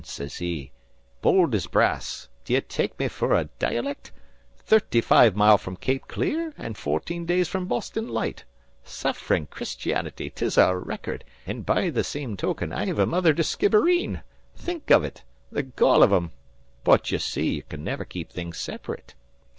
[0.03, 0.71] sez he,
[1.21, 2.27] bould as brass.
[2.45, 4.11] 'D'ye take me fer a dialect?
[4.57, 8.43] Thirty five mile from Cape Clear, an' fourteen days from Boston Light.
[8.83, 14.23] Sufferin' Christianity, 'tis a record, an' by the same token I've a mother to Skibbereen!'
[14.55, 15.21] Think av ut!
[15.51, 16.31] The gall av um!
[16.83, 19.13] But ye see he could niver keep things sep'rate.